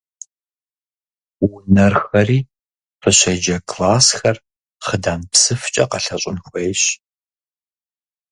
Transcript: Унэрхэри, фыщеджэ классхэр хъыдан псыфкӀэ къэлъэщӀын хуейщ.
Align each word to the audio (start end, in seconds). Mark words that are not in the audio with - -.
Унэрхэри, 1.45 2.39
фыщеджэ 3.01 3.57
классхэр 3.69 4.37
хъыдан 4.85 5.21
псыфкӀэ 5.31 5.85
къэлъэщӀын 5.91 6.37
хуейщ. 6.45 6.81